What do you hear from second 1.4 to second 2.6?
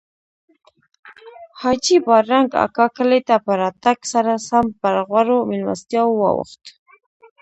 حاجي بادرنګ